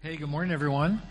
[0.00, 1.02] Hey, good morning, everyone.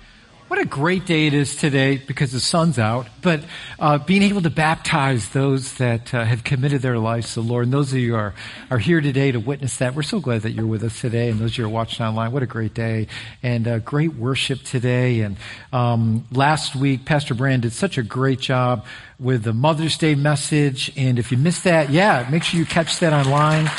[0.47, 3.43] What a great day it is today because the sun's out, but
[3.79, 7.65] uh, being able to baptize those that uh, have committed their lives to the Lord.
[7.65, 8.33] And those of you are,
[8.71, 9.93] are here today to witness that.
[9.93, 11.29] We're so glad that you're with us today.
[11.29, 13.07] And those of you are watching online, what a great day.
[13.43, 15.19] And uh, great worship today.
[15.19, 15.35] And
[15.73, 18.85] um, last week, Pastor Brand did such a great job
[19.19, 20.93] with the Mother's Day message.
[20.95, 23.69] And if you missed that, yeah, make sure you catch that online.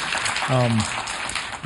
[0.51, 0.83] Um,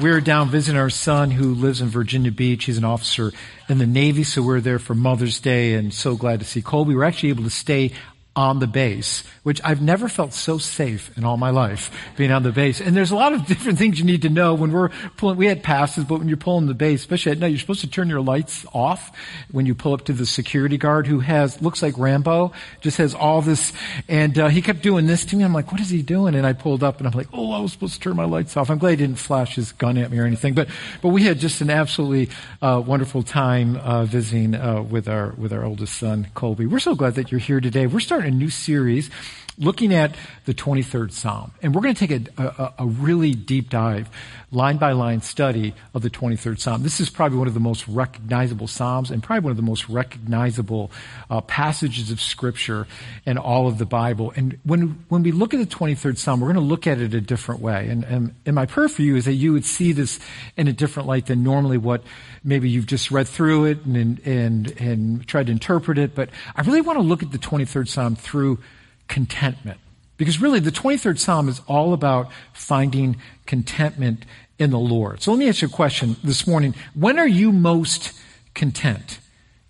[0.01, 2.65] we were down visiting our son who lives in Virginia Beach.
[2.65, 3.33] He's an officer
[3.69, 6.63] in the Navy, so we are there for Mother's Day and so glad to see
[6.63, 6.91] Colby.
[6.91, 7.93] We were actually able to stay
[8.35, 12.43] on the base, which I've never felt so safe in all my life being on
[12.43, 12.81] the base.
[12.81, 15.47] And there's a lot of different things you need to know when we're pulling, we
[15.47, 18.09] had passes, but when you're pulling the base, especially at night, you're supposed to turn
[18.09, 19.15] your lights off
[19.51, 23.15] when you pull up to the security guard who has, looks like Rambo, just has
[23.15, 23.73] all this,
[24.09, 25.45] and uh, he kept doing this to me.
[25.45, 26.35] I'm like, what is he doing?
[26.35, 28.57] And I pulled up and I'm like, oh, I was supposed to turn my lights
[28.57, 28.71] off.
[28.71, 30.69] I'm glad he didn't flash his gun at me or anything, but,
[31.03, 35.53] but we had just an absolutely uh, wonderful time uh, visiting uh, with our, with
[35.53, 36.65] our oldest son, Colby.
[36.65, 37.87] We're so glad that you're here today.
[37.87, 39.11] We're starting a new series
[39.59, 40.15] looking at
[40.47, 41.53] the 23rd Psalm.
[41.63, 44.09] And we're going to take a, a, a, really deep dive,
[44.51, 46.83] line by line study of the 23rd Psalm.
[46.83, 49.89] This is probably one of the most recognizable Psalms and probably one of the most
[49.89, 50.91] recognizable
[51.31, 52.87] uh, passages of Scripture
[53.27, 54.33] in all of the Bible.
[54.37, 57.13] And when, when we look at the 23rd Psalm, we're going to look at it
[57.13, 57.89] a different way.
[57.89, 60.19] And, and, and my prayer for you is that you would see this
[60.57, 62.03] in a different light than normally what
[62.43, 66.15] maybe you've just read through it and, and, and tried to interpret it.
[66.15, 68.59] But I really want to look at the 23rd Psalm through
[69.09, 69.79] contentment.
[70.17, 74.25] Because really, the 23rd Psalm is all about finding contentment
[74.59, 75.23] in the Lord.
[75.23, 76.75] So let me ask you a question this morning.
[76.95, 78.13] When are you most
[78.55, 79.19] content?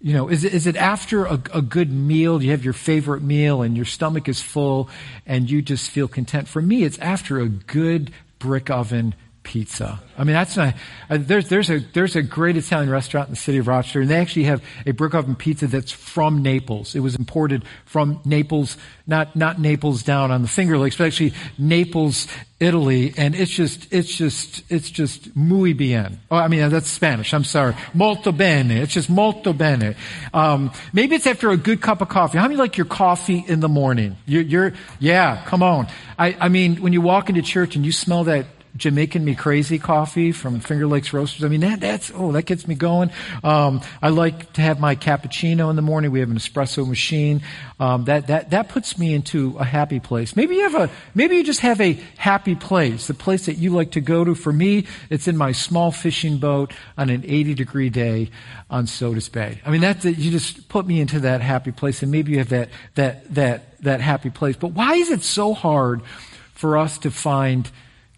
[0.01, 2.43] You know, is it, is it after a, a good meal?
[2.43, 4.91] You have your favorite meal and your stomach is full
[5.25, 6.49] and you just feel content.
[6.49, 10.01] For me, it's after a good brick oven pizza.
[10.17, 10.75] I mean, that's not,
[11.11, 14.11] uh, there's, there's a, there's a great Italian restaurant in the city of Rochester, and
[14.11, 16.95] they actually have a brick oven pizza that's from Naples.
[16.95, 18.77] It was imported from Naples,
[19.07, 22.29] not, not Naples down on the Finger Lakes, but actually Naples,
[22.61, 26.21] Italy, and it's just, it's just, it's just muy bien.
[26.31, 27.35] Oh, I mean, that's Spanish.
[27.35, 27.75] I'm sorry.
[27.95, 28.71] Molto bene.
[28.83, 29.97] It's just molto bene.
[30.33, 32.39] Um, maybe it's after a good cup of coffee.
[32.39, 34.17] How many like your coffee in the morning?
[34.27, 35.89] You're, you're yeah, come on.
[36.19, 39.79] I, I mean, when you walk into church and you smell that Jamaican Me Crazy
[39.79, 41.45] coffee from Finger Lakes Roasters.
[41.45, 43.11] I mean, that, that's, oh, that gets me going.
[43.45, 46.11] Um, I like to have my cappuccino in the morning.
[46.11, 47.43] We have an espresso machine.
[47.79, 50.37] Um, that, that, that puts me into a happy place.
[50.37, 53.71] Maybe you have a, maybe you just have a happy place, the place that you
[53.71, 54.35] like to go to.
[54.35, 58.31] For me, it's in my small fishing boat on an 80 degree day
[58.71, 59.61] on Sodus Bay.
[59.67, 62.49] I mean, that, you just put me into that happy place and maybe you have
[62.49, 64.57] that, that, that, that happy place.
[64.57, 66.03] But why is it so hard
[66.55, 67.71] for us to find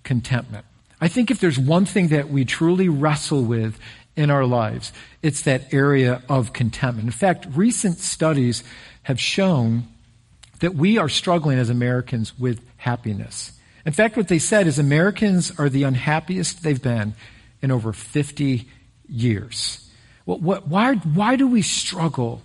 [0.05, 0.65] contentment.
[1.01, 3.79] I think if there's one thing that we truly wrestle with
[4.17, 4.93] in our lives,
[5.23, 7.07] it's that area of contentment.
[7.07, 8.63] In fact, recent studies
[9.03, 9.89] have shown
[10.61, 13.53] that we are struggling as Americans with happiness.
[13.85, 17.15] In fact, what they said is Americans are the unhappiest they've been
[17.61, 18.69] in over 50
[19.09, 19.91] years.
[20.27, 22.43] Well, what, why, why do we struggle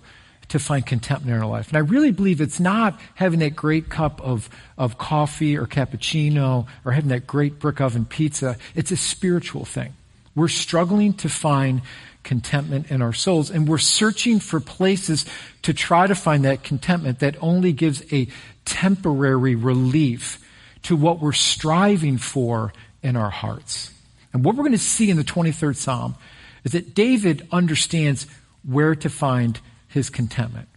[0.50, 1.68] to find contentment in our life.
[1.68, 6.66] And I really believe it's not having that great cup of, of coffee or cappuccino
[6.84, 8.56] or having that great brick oven pizza.
[8.74, 9.94] It's a spiritual thing.
[10.34, 11.82] We're struggling to find
[12.22, 15.24] contentment in our souls and we're searching for places
[15.62, 18.28] to try to find that contentment that only gives a
[18.64, 20.44] temporary relief
[20.82, 22.72] to what we're striving for
[23.02, 23.92] in our hearts.
[24.32, 26.16] And what we're going to see in the 23rd Psalm
[26.64, 28.26] is that David understands
[28.64, 29.60] where to find
[29.90, 30.68] his contentment.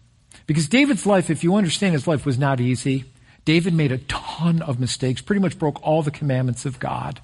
[0.45, 3.05] Because David's life, if you understand his life, was not easy.
[3.45, 7.21] David made a ton of mistakes, pretty much broke all the commandments of God.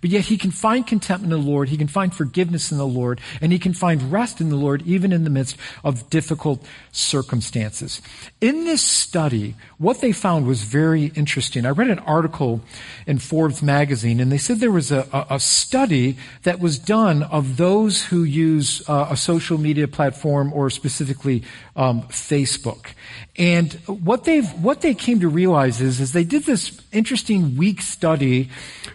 [0.00, 2.86] But yet he can find contentment in the Lord, he can find forgiveness in the
[2.86, 6.64] Lord, and he can find rest in the Lord even in the midst of difficult
[6.92, 8.00] circumstances.
[8.40, 11.66] In this study, what they found was very interesting.
[11.66, 12.60] I read an article
[13.06, 17.56] in Forbes magazine, and they said there was a, a study that was done of
[17.56, 21.42] those who use uh, a social media platform or specifically
[21.78, 22.92] um, Facebook.
[23.36, 27.80] And what they what they came to realize is, is they did this interesting week
[27.80, 28.50] study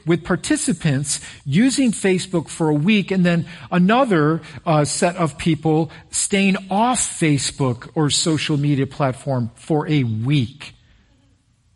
[0.05, 6.57] with participants using Facebook for a week, and then another uh, set of people staying
[6.69, 10.73] off Facebook or social media platform for a week.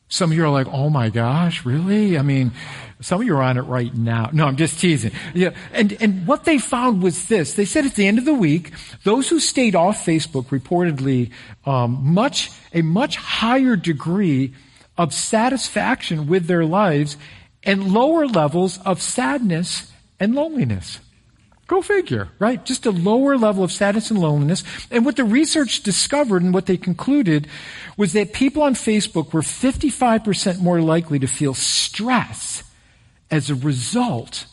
[0.09, 2.51] Some of you are like, "Oh my gosh, really?" I mean,
[2.99, 4.29] some of you are on it right now.
[4.33, 5.11] No, I'm just teasing.
[5.33, 5.51] Yeah.
[5.71, 7.53] And, and what they found was this.
[7.53, 8.71] They said at the end of the week,
[9.03, 11.31] those who stayed off Facebook reportedly
[11.65, 14.53] um, much, a much higher degree
[14.97, 17.17] of satisfaction with their lives
[17.63, 20.99] and lower levels of sadness and loneliness.
[21.67, 22.63] Go figure, right?
[22.63, 24.63] Just a lower level of sadness and loneliness.
[24.89, 27.47] And what the research discovered and what they concluded
[27.97, 32.63] was that people on Facebook were 55% more likely to feel stress
[33.29, 34.45] as a result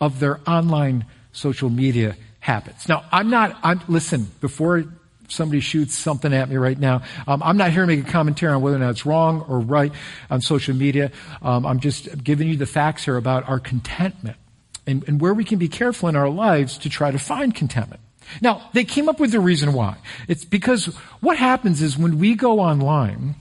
[0.00, 2.88] of their online social media habits.
[2.88, 4.84] Now, I'm not, I'm, listen, before
[5.26, 7.02] somebody shoots something at me right now.
[7.26, 9.58] Um, I'm not here to make a commentary on whether or not it's wrong or
[9.58, 9.92] right
[10.30, 11.10] on social media.
[11.42, 14.36] Um, I'm just giving you the facts here about our contentment
[14.86, 18.00] and, and where we can be careful in our lives to try to find contentment.
[18.40, 19.96] Now, they came up with the reason why.
[20.28, 20.86] It's because
[21.20, 23.34] what happens is when we go online,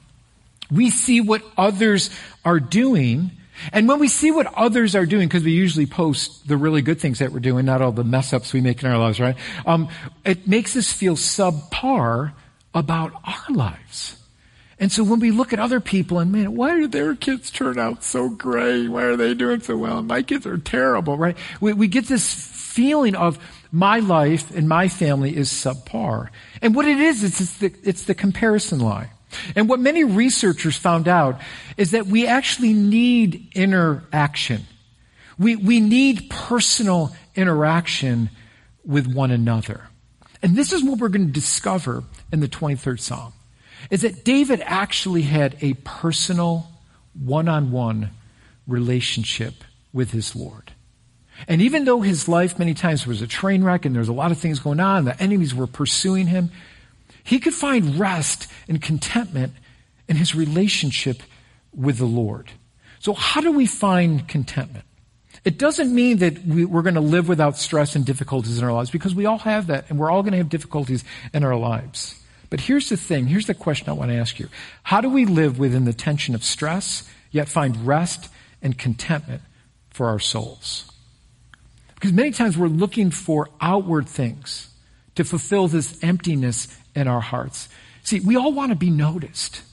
[0.69, 2.09] we see what others
[2.43, 3.31] are doing
[3.71, 6.99] and when we see what others are doing, because we usually post the really good
[6.99, 9.35] things that we're doing, not all the mess ups we make in our lives, right?
[9.65, 9.89] Um,
[10.25, 12.33] it makes us feel subpar
[12.73, 14.17] about our lives.
[14.83, 17.79] And so when we look at other people and man, why do their kids turn
[17.79, 18.89] out so great?
[18.89, 20.03] Why are they doing so well?
[20.03, 21.37] My kids are terrible, right?
[21.61, 23.39] We, we get this feeling of
[23.71, 26.27] my life and my family is subpar.
[26.61, 29.11] And what it is, it's, it's the, it's the comparison lie.
[29.55, 31.39] And what many researchers found out
[31.77, 34.65] is that we actually need interaction.
[35.39, 38.31] We, we need personal interaction
[38.83, 39.87] with one another.
[40.41, 42.03] And this is what we're going to discover
[42.33, 43.31] in the 23rd Psalm,
[43.89, 46.67] is that David actually had a personal,
[47.13, 48.09] one-on-one
[48.67, 50.71] relationship with his Lord.
[51.47, 54.13] And even though his life many times was a train wreck and there was a
[54.13, 56.51] lot of things going on, the enemies were pursuing him,
[57.23, 59.53] he could find rest and contentment
[60.07, 61.23] in his relationship
[61.73, 62.51] with the Lord.
[62.99, 64.85] So how do we find contentment?
[65.43, 68.71] It doesn't mean that we, are going to live without stress and difficulties in our
[68.71, 71.03] lives because we all have that and we're all going to have difficulties
[71.33, 72.15] in our lives.
[72.53, 73.25] But here's the thing.
[73.25, 74.47] Here's the question I want to ask you.
[74.83, 78.29] How do we live within the tension of stress yet find rest
[78.61, 79.41] and contentment
[79.89, 80.87] for our souls?
[81.95, 84.69] Because many times we're looking for outward things
[85.15, 87.69] to fulfill this emptiness in our hearts.
[88.03, 89.63] See, we all want to be noticed.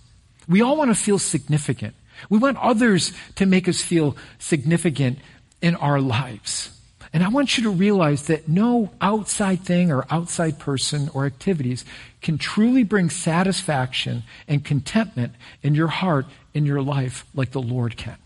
[0.48, 1.94] We all want to feel significant.
[2.30, 5.18] We want others to make us feel significant
[5.60, 6.79] in our lives.
[7.12, 11.84] And I want you to realize that no outside thing or outside person or activities
[12.22, 17.96] can truly bring satisfaction and contentment in your heart, in your life, like the Lord
[17.96, 18.16] can.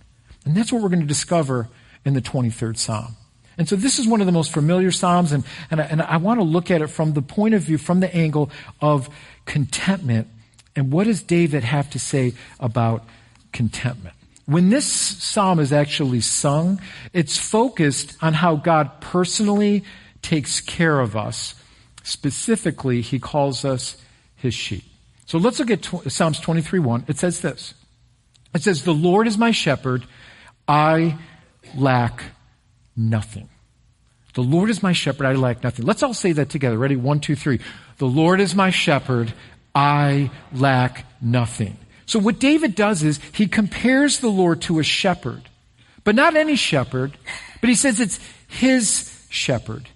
[0.44, 1.68] And that's what we're going to discover
[2.04, 3.16] in the 23rd Psalm.
[3.56, 6.16] And so this is one of the most familiar Psalms, and, and, I, and I
[6.18, 8.50] want to look at it from the point of view, from the angle
[8.80, 9.08] of
[9.46, 10.28] contentment.
[10.76, 13.04] And what does David have to say about
[13.52, 14.16] contentment?
[14.46, 16.80] When this psalm is actually sung,
[17.12, 19.84] it's focused on how God personally
[20.20, 21.54] takes care of us.
[22.02, 23.96] Specifically, he calls us
[24.36, 24.84] his sheep.
[25.26, 27.04] So let's look at Psalms 23 1.
[27.08, 27.74] It says this.
[28.54, 30.04] It says, The Lord is my shepherd.
[30.68, 31.16] I
[31.74, 32.24] lack
[32.96, 33.48] nothing.
[34.34, 35.86] The Lord is my shepherd, I lack nothing.
[35.86, 36.76] Let's all say that together.
[36.76, 36.96] Ready?
[36.96, 37.60] One, two, three.
[37.98, 39.32] The Lord is my shepherd,
[39.74, 41.76] I lack nothing.
[42.06, 45.42] So what David does is he compares the Lord to a shepherd,
[46.04, 47.16] but not any shepherd,
[47.60, 49.88] but he says it's his shepherd.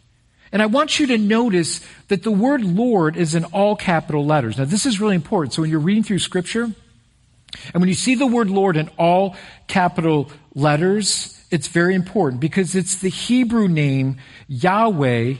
[0.51, 4.59] And I want you to notice that the word Lord is in all capital letters.
[4.59, 5.53] Now this is really important.
[5.53, 9.37] So when you're reading through scripture, and when you see the word Lord in all
[9.67, 14.17] capital letters, it's very important because it's the Hebrew name
[14.49, 15.35] Yahweh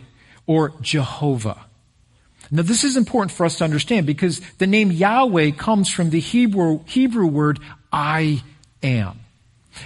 [0.47, 1.67] or Jehovah.
[2.51, 6.21] Now this is important for us to understand because the name Yahweh comes from the
[6.21, 7.61] Hebrew, Hebrew word
[7.93, 8.43] I
[8.83, 9.21] am.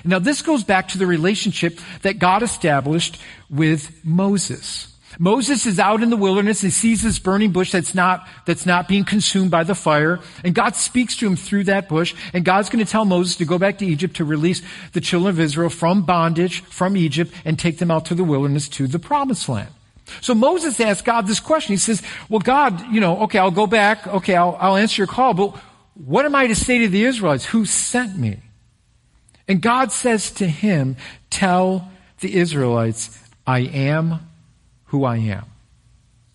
[0.04, 4.88] Now this goes back to the relationship that God established with Moses.
[5.18, 6.60] Moses is out in the wilderness.
[6.60, 10.20] He sees this burning bush that's not, that's not being consumed by the fire.
[10.42, 12.14] And God speaks to him through that bush.
[12.32, 15.30] And God's going to tell Moses to go back to Egypt to release the children
[15.30, 18.98] of Israel from bondage, from Egypt, and take them out to the wilderness to the
[18.98, 19.70] promised land.
[20.20, 21.72] So Moses asks God this question.
[21.72, 24.06] He says, well, God, you know, okay, I'll go back.
[24.06, 25.56] Okay, I'll, I'll answer your call, but
[25.94, 27.46] what am I to say to the Israelites?
[27.46, 28.38] Who sent me?
[29.48, 30.96] And God says to him,
[31.30, 31.90] tell
[32.20, 34.20] the Israelites, I am
[34.86, 35.46] who I am.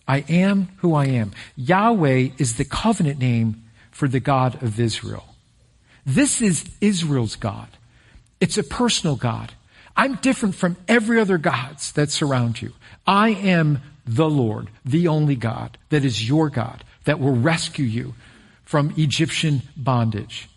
[0.07, 1.31] I am who I am.
[1.55, 5.35] Yahweh is the covenant name for the God of Israel.
[6.05, 7.67] This is Israel's God.
[8.39, 9.53] It's a personal God.
[9.97, 12.73] I'm different from every other gods that surround you.
[13.07, 18.13] I am the Lord, the only God that is your God that will rescue you
[18.63, 20.49] from Egyptian bondage.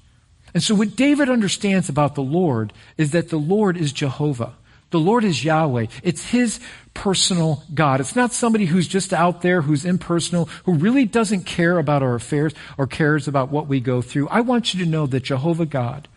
[0.53, 4.55] And so what David understands about the Lord is that the Lord is Jehovah.
[4.91, 5.87] The Lord is Yahweh.
[6.03, 6.59] It's His
[6.93, 8.01] personal God.
[8.01, 12.17] It's not somebody who's just out there, who's impersonal, who really doesn't care about our
[12.17, 14.29] affairs or cares about what we go through.
[14.29, 16.09] I want you to know that Jehovah God,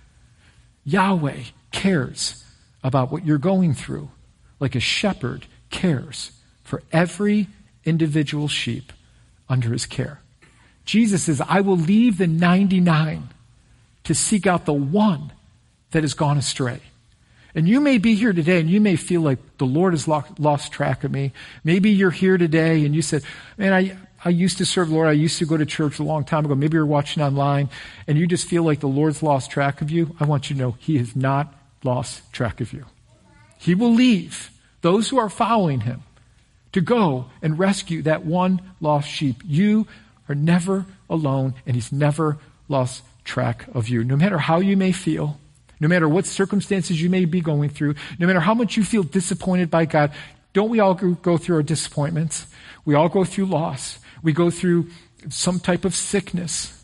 [0.84, 2.43] Yahweh, cares
[2.84, 4.10] about what you're going through,
[4.60, 6.32] like a shepherd cares
[6.64, 7.48] for every
[7.86, 8.92] individual sheep
[9.50, 10.20] under his care.
[10.86, 13.30] Jesus says, I will leave the 99
[14.04, 15.32] to seek out the one
[15.92, 16.82] that has gone astray.
[17.56, 20.72] And you may be here today and you may feel like the Lord has lost
[20.72, 21.32] track of me.
[21.64, 23.24] Maybe you're here today and you said,
[23.58, 25.08] man, I, I used to serve the Lord.
[25.08, 26.56] I used to go to church a long time ago.
[26.56, 27.70] Maybe you're watching online
[28.08, 30.16] and you just feel like the Lord's lost track of you.
[30.20, 31.54] I want you to know He has not
[31.86, 32.86] lost track of you.
[33.58, 36.04] He will leave those who are following Him
[36.74, 39.42] to go and rescue that one lost sheep.
[39.46, 39.88] You
[40.28, 42.38] are never alone and He's never
[42.68, 44.04] lost track of you.
[44.04, 45.40] No matter how you may feel,
[45.80, 49.04] no matter what circumstances you may be going through, no matter how much you feel
[49.04, 50.12] disappointed by God,
[50.54, 52.46] don't we all go through our disappointments?
[52.86, 54.00] We all go through loss.
[54.22, 54.90] We go through
[55.30, 56.83] some type of sickness.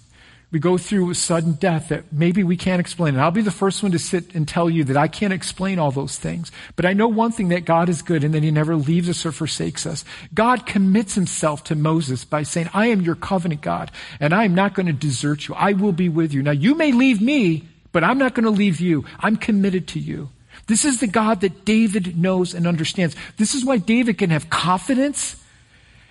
[0.51, 3.13] We go through a sudden death that maybe we can't explain.
[3.13, 5.77] And I'll be the first one to sit and tell you that I can't explain
[5.77, 6.51] all those things.
[6.75, 9.25] But I know one thing that God is good and that He never leaves us
[9.27, 10.03] or forsakes us.
[10.33, 14.55] God commits Himself to Moses by saying, I am your covenant God and I am
[14.55, 15.53] not going to desert you.
[15.53, 16.41] I will be with you.
[16.41, 19.05] Now you may leave me, but I'm not going to leave you.
[19.19, 20.29] I'm committed to you.
[20.65, 23.15] This is the God that David knows and understands.
[23.37, 25.43] This is why David can have confidence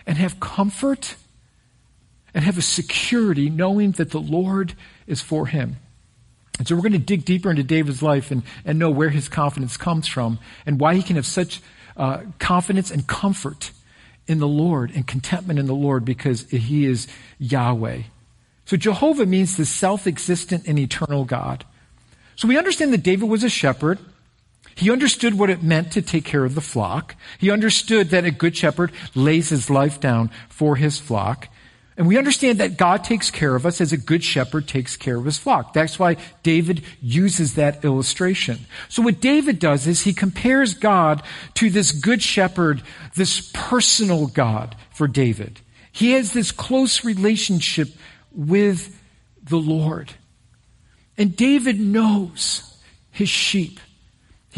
[0.07, 1.17] and have comfort
[2.35, 4.75] and have a security knowing that the Lord
[5.07, 5.77] is for him.
[6.59, 9.29] And so we're going to dig deeper into David's life and, and know where his
[9.29, 11.61] confidence comes from and why he can have such
[11.97, 13.71] uh, confidence and comfort
[14.27, 17.09] in the Lord and contentment in the Lord because he is
[17.39, 18.03] Yahweh.
[18.67, 21.65] So Jehovah means the self-existent and eternal God.
[22.37, 23.99] So we understand that David was a shepherd.
[24.75, 27.17] He understood what it meant to take care of the flock.
[27.39, 31.49] He understood that a good shepherd lays his life down for his flock.
[31.99, 35.17] And we understand that God takes care of us as a good shepherd takes care
[35.17, 35.73] of his flock.
[35.73, 38.61] That's why David uses that illustration.
[38.89, 41.25] So what David does is he compares God
[41.55, 42.83] to this good shepherd,
[43.17, 45.61] this personal God for David.
[45.91, 47.89] He has this close relationship
[48.31, 48.97] with
[49.43, 50.13] the Lord.
[51.17, 53.81] And David knows his sheep.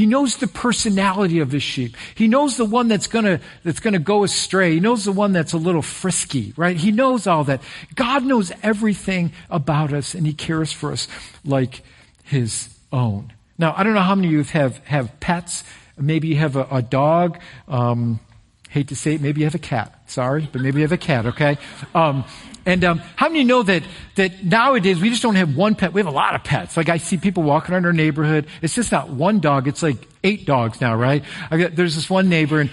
[0.00, 1.94] He knows the personality of his sheep.
[2.14, 4.72] He knows the one that's gonna, that's gonna go astray.
[4.72, 6.74] He knows the one that's a little frisky, right?
[6.74, 7.60] He knows all that.
[7.96, 11.06] God knows everything about us and he cares for us
[11.44, 11.82] like
[12.24, 13.34] his own.
[13.58, 15.64] Now, I don't know how many of you have, have pets.
[15.98, 17.38] Maybe you have a, a dog.
[17.68, 18.20] Um,
[18.70, 20.00] hate to say it, maybe you have a cat.
[20.06, 21.58] Sorry, but maybe you have a cat, okay?
[21.94, 22.24] Um,
[22.64, 23.82] and um, how many know that
[24.14, 25.92] that nowadays we just don't have one pet?
[25.92, 26.76] We have a lot of pets.
[26.76, 28.46] Like I see people walking around our neighborhood.
[28.62, 29.66] It's just not one dog.
[29.66, 31.24] It's like eight dogs now, right?
[31.50, 32.70] Got, there's this one neighbor, and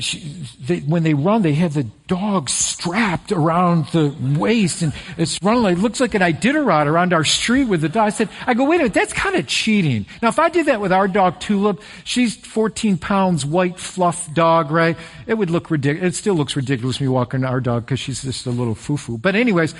[0.00, 0.20] she,
[0.60, 5.62] they, when they run, they have the dog strapped around the waist and it's running
[5.62, 8.06] like, it looks like an Iditarod around our street with the dog.
[8.06, 10.06] I said, I go, wait a minute, that's kind of cheating.
[10.20, 14.70] Now, if I did that with our dog Tulip, she's 14 pounds white fluff dog,
[14.70, 14.96] right?
[15.26, 16.14] It would look ridiculous.
[16.14, 19.18] It still looks ridiculous me walking our dog because she's just a little foo-foo.
[19.18, 19.74] But anyways,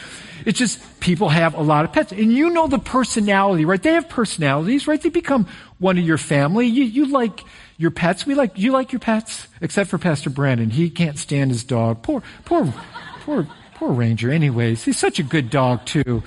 [0.45, 3.83] it's just people have a lot of pets and you know the personality, right?
[3.83, 5.01] They have personalities, right?
[5.01, 5.47] They become
[5.83, 6.67] one of your family.
[6.67, 7.45] You, you like,
[7.77, 8.25] your pets.
[8.25, 9.49] We like, you like your pets?
[9.61, 10.71] Except for Pastor Brandon.
[10.71, 12.03] He can't stand his dog.
[12.03, 12.73] Poor, poor,
[13.21, 14.31] poor, poor Ranger.
[14.31, 16.23] Anyways, he's such a good dog too.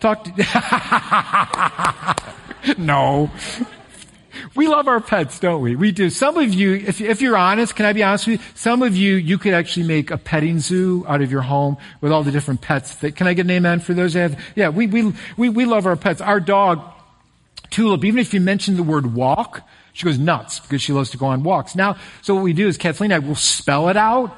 [0.00, 0.32] Talk to,
[2.78, 3.30] no.
[4.54, 5.76] We love our pets, don't we?
[5.76, 6.10] We do.
[6.10, 8.46] Some of you, if, if you're honest, can I be honest with you?
[8.54, 12.12] Some of you, you could actually make a petting zoo out of your home with
[12.12, 14.14] all the different pets that, can I get an amen for those?
[14.14, 16.20] Have, yeah, we, we, we, we love our pets.
[16.20, 16.82] Our dog,
[17.70, 21.16] Tulip, even if you mention the word walk, she goes nuts because she loves to
[21.16, 21.74] go on walks.
[21.74, 24.36] Now, so what we do is Kathleen and I will spell it out,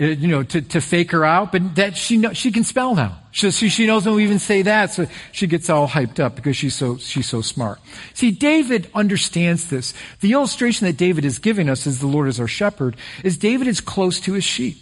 [0.00, 2.94] uh, you know, to, to fake her out, but that she know, she can spell
[2.94, 3.18] now.
[3.30, 6.56] She, she knows when we even say that, so she gets all hyped up because
[6.56, 7.80] she's so, she's so smart.
[8.14, 9.92] See, David understands this.
[10.20, 13.68] The illustration that David is giving us as the Lord is our shepherd is David
[13.68, 14.78] is close to his sheep.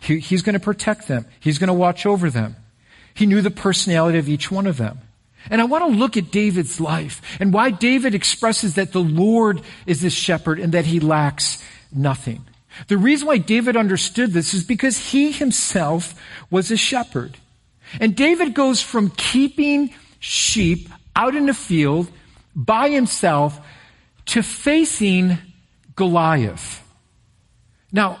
[0.00, 1.26] He, he's going to protect them.
[1.40, 2.56] He's going to watch over them.
[3.14, 5.00] He knew the personality of each one of them.
[5.50, 9.62] And I want to look at David's life and why David expresses that the Lord
[9.86, 11.62] is his shepherd and that he lacks
[11.92, 12.44] nothing.
[12.86, 16.14] The reason why David understood this is because he himself
[16.50, 17.36] was a shepherd.
[18.00, 22.10] And David goes from keeping sheep out in the field
[22.54, 23.58] by himself
[24.26, 25.38] to facing
[25.96, 26.82] Goliath.
[27.92, 28.20] Now,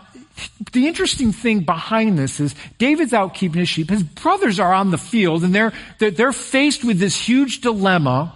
[0.72, 3.90] the interesting thing behind this is David's out keeping his sheep.
[3.90, 8.32] His brothers are on the field and they're, they're, they're faced with this huge dilemma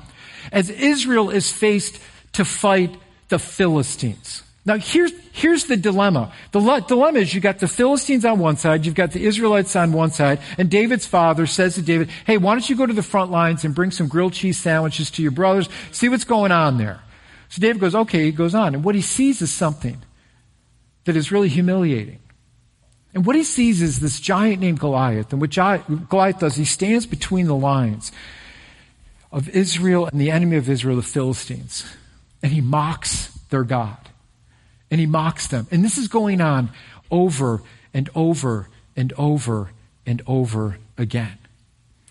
[0.51, 1.99] as Israel is faced
[2.33, 2.97] to fight
[3.29, 4.43] the Philistines.
[4.65, 6.33] Now here's, here's the dilemma.
[6.53, 9.93] The dilemma is you've got the Philistines on one side, you've got the Israelites on
[9.93, 13.03] one side, and David's father says to David, hey, why don't you go to the
[13.03, 16.79] front lines and bring some grilled cheese sandwiches to your brothers, see what's going on
[16.79, 17.01] there.
[17.49, 19.99] So David goes, okay, he goes on, and what he sees is something
[21.05, 22.19] that is really humiliating.
[23.15, 25.33] And what he sees is this giant named Goliath.
[25.33, 28.11] And what Goliath does, he stands between the lines
[29.31, 31.85] of Israel and the enemy of Israel, the Philistines.
[32.43, 33.99] And he mocks their God.
[34.91, 35.67] And he mocks them.
[35.71, 36.71] And this is going on
[37.11, 39.71] over and over and over
[40.07, 41.39] and over again.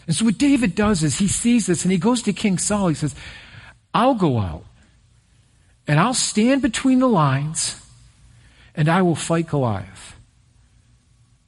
[0.08, 2.90] And so what David does is he sees this and he goes to King Saul.
[2.90, 3.16] He says,
[3.94, 4.66] I'll go out
[5.88, 7.80] and I'll stand between the lines
[8.82, 10.16] and I will fight Goliath.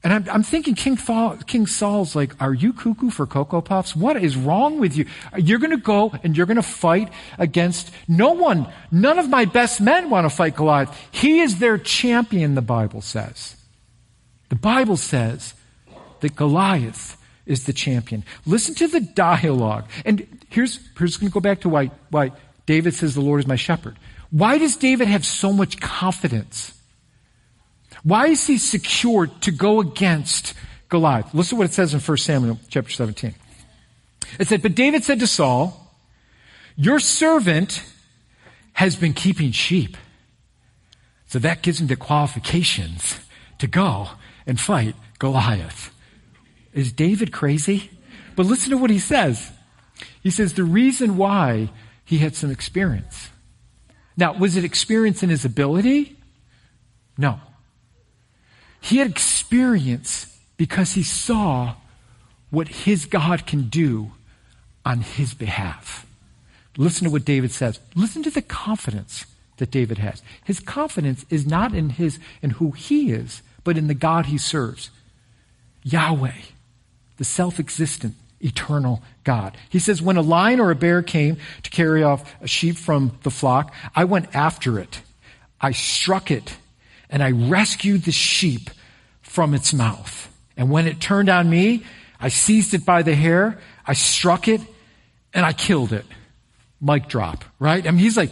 [0.03, 3.95] And I'm, I'm thinking King, Saul, King Saul's like, are you cuckoo for Cocoa Puffs?
[3.95, 5.07] What is wrong with you?
[5.35, 8.71] You're going to go and you're going to fight against no one.
[8.91, 10.95] None of my best men want to fight Goliath.
[11.09, 13.55] He is their champion, the Bible says.
[14.49, 15.55] The Bible says
[16.19, 18.25] that Goliath is the champion.
[18.45, 19.89] Listen to the dialogue.
[20.05, 22.33] And here's, here's going to go back to why, why
[22.67, 23.97] David says the Lord is my shepherd.
[24.29, 26.79] Why does David have so much confidence?
[28.03, 30.53] Why is he secure to go against
[30.89, 31.33] Goliath?
[31.33, 33.33] Listen to what it says in 1 Samuel chapter 17.
[34.39, 35.95] It said, But David said to Saul,
[36.75, 37.83] Your servant
[38.73, 39.95] has been keeping sheep.
[41.27, 43.19] So that gives him the qualifications
[43.59, 44.09] to go
[44.45, 45.91] and fight Goliath.
[46.73, 47.89] Is David crazy?
[48.35, 49.51] But listen to what he says.
[50.21, 51.69] He says the reason why
[52.03, 53.29] he had some experience.
[54.17, 56.17] Now, was it experience in his ability?
[57.17, 57.39] No.
[58.83, 61.75] He had experience because he saw
[62.49, 64.11] what his God can do
[64.85, 66.05] on his behalf.
[66.77, 67.79] Listen to what David says.
[67.95, 69.25] Listen to the confidence
[69.55, 70.21] that David has.
[70.43, 74.37] His confidence is not in his in who he is, but in the God he
[74.37, 74.89] serves.
[75.83, 76.41] Yahweh,
[77.15, 79.55] the self-existent, eternal God.
[79.69, 83.17] He says, when a lion or a bear came to carry off a sheep from
[83.23, 85.01] the flock, I went after it.
[85.61, 86.57] I struck it
[87.13, 88.71] and I rescued the sheep
[89.21, 90.35] from its mouth.
[90.57, 91.85] And when it turned on me,
[92.19, 94.61] I seized it by the hair, I struck it,
[95.31, 96.05] and I killed it.
[96.81, 97.87] Mic drop, right?
[97.87, 98.31] I mean, he's like,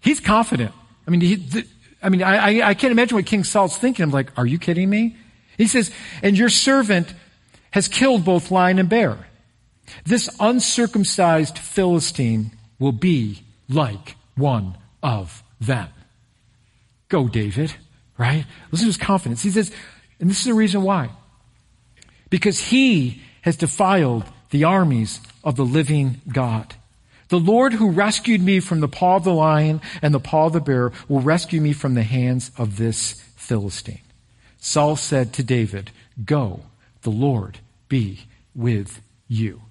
[0.00, 0.72] he's confident.
[1.06, 1.66] I mean, he, th-
[2.00, 4.04] I mean, I, I, I can't imagine what King Saul's thinking.
[4.04, 5.16] I'm like, are you kidding me?
[5.58, 5.90] He says,
[6.22, 7.12] and your servant
[7.72, 9.18] has killed both lion and bear.
[10.04, 15.88] This uncircumcised Philistine will be like one of them.
[17.08, 17.74] Go, David
[18.20, 18.44] right?
[18.70, 19.42] Listen to his confidence.
[19.42, 19.72] He says,
[20.20, 21.08] and this is the reason why.
[22.28, 26.74] Because he has defiled the armies of the living God.
[27.28, 30.52] The Lord who rescued me from the paw of the lion and the paw of
[30.52, 34.02] the bear will rescue me from the hands of this Philistine.
[34.58, 35.90] Saul said to David,
[36.22, 36.64] Go,
[37.00, 39.62] the Lord be with you.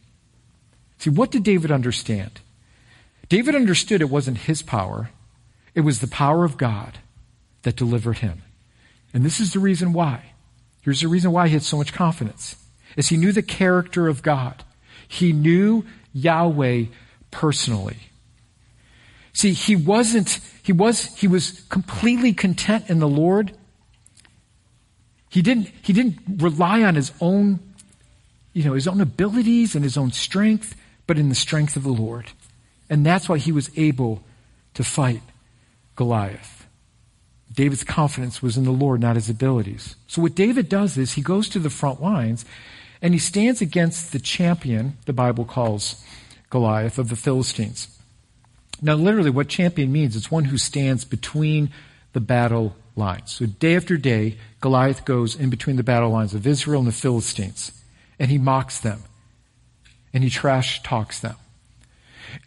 [0.98, 2.40] See, what did David understand?
[3.28, 5.12] David understood it wasn't his power,
[5.76, 6.98] it was the power of God
[7.64, 8.44] that delivered him.
[9.14, 10.34] And this is the reason why.
[10.82, 12.56] Here's the reason why he had so much confidence.
[12.96, 14.64] Is he knew the character of God.
[15.08, 16.86] He knew Yahweh
[17.32, 17.98] personally.
[19.34, 23.54] See, he wasn't, he was, he was completely content in the Lord.
[25.30, 27.60] He didn't, he didn't rely on his own,
[28.54, 30.76] you know, his own abilities and his own strength,
[31.08, 32.32] but in the strength of the Lord.
[32.90, 34.24] And that's why he was able
[34.74, 35.22] to fight
[35.96, 36.59] Goliath.
[37.60, 39.98] David's confidence was in the Lord, not his abilities.
[40.08, 42.46] So what David does is he goes to the front lines
[43.02, 46.02] and he stands against the champion, the Bible calls
[46.50, 48.00] Goliath, of the Philistines.
[48.82, 51.70] Now, literally, what champion means, it's one who stands between
[52.14, 53.34] the battle lines.
[53.34, 56.94] So day after day, Goliath goes in between the battle lines of Israel and the
[56.94, 57.74] Philistines,
[58.18, 59.04] and he mocks them,
[60.14, 61.36] and he trash talks them.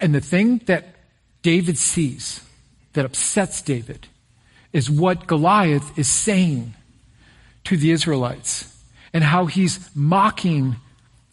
[0.01, 0.95] And the thing that
[1.43, 2.41] David sees
[2.95, 4.09] that upsets David
[4.73, 6.75] is what Goliath is saying
[7.65, 8.69] to the Israelites
[9.13, 10.77] and how he's mocking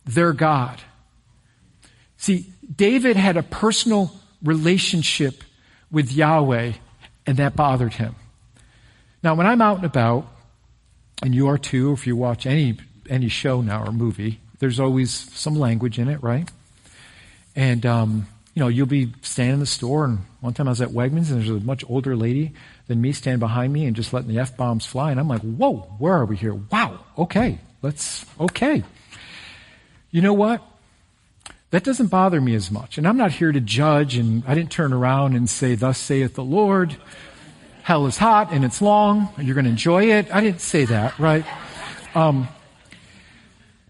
[0.06, 0.82] their God.
[2.18, 4.12] See, David had a personal
[4.44, 5.44] relationship
[5.92, 6.74] with Yahweh,
[7.26, 8.16] and that bothered him.
[9.24, 10.28] Now, when I'm out and about,
[11.22, 12.78] and you are too, if you watch any
[13.10, 16.50] any show now or movie, there's always some language in it, right?
[17.56, 18.28] And um,
[18.60, 21.32] you know, you'll be standing in the store, and one time I was at Wegmans,
[21.32, 22.52] and there's a much older lady
[22.88, 25.12] than me standing behind me and just letting the F bombs fly.
[25.12, 26.54] And I'm like, whoa, where are we here?
[26.54, 28.84] Wow, okay, let's, okay.
[30.12, 30.62] You know what?
[31.72, 32.98] That doesn't bother me as much.
[32.98, 36.34] And I'm not here to judge, and I didn't turn around and say, Thus saith
[36.36, 36.98] the Lord.
[37.84, 40.36] Hell is hot and it's long, and you're going to enjoy it.
[40.36, 41.46] I didn't say that, right?
[42.14, 42.50] Um,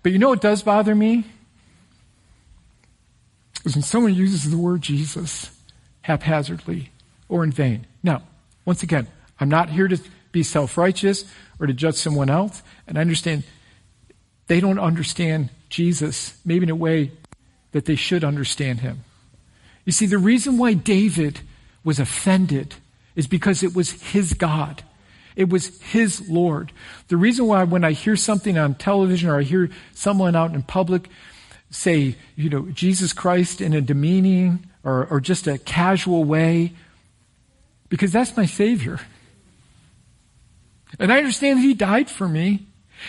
[0.04, 1.26] but you know what does bother me?
[3.66, 5.52] Is when someone uses the word Jesus
[6.02, 6.92] haphazardly
[7.28, 7.86] or in vain.
[8.02, 8.24] Now,
[8.66, 9.08] once again,
[9.40, 10.00] I'm not here to
[10.32, 11.26] be self righteous
[11.60, 12.62] or to judge someone else.
[12.88, 13.44] And I understand
[14.48, 17.12] they don't understand Jesus, maybe in a way
[17.72, 19.04] that they should understand him.
[19.86, 21.42] You see, the reason why David
[21.84, 22.76] was offended
[23.16, 24.84] is because it was his God.
[25.36, 26.72] It was his Lord.
[27.08, 30.64] The reason why when I hear something on television or I hear someone out in
[30.64, 31.10] public
[31.70, 36.74] say, you know, Jesus Christ in a demeaning or, or just a casual way,
[37.90, 39.00] because that's my Savior.
[41.00, 42.66] And I understand that He died for me.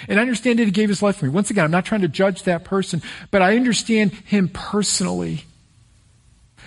[0.09, 1.31] And I understand that He gave His life for me.
[1.31, 5.45] Once again, I'm not trying to judge that person, but I understand Him personally.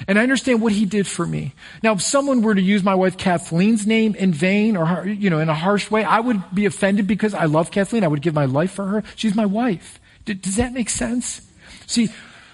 [0.07, 1.53] And I understand what he did for me.
[1.81, 5.39] Now, if someone were to use my wife Kathleen's name in vain or, you know,
[5.39, 8.03] in a harsh way, I would be offended because I love Kathleen.
[8.03, 9.03] I would give my life for her.
[9.15, 9.99] She's my wife.
[10.25, 11.47] Does that make sense?
[11.87, 12.09] See,